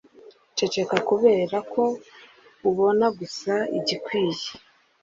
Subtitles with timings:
[0.55, 1.83] Ceceka kubera ko
[2.69, 4.49] ubona gusa igikwiye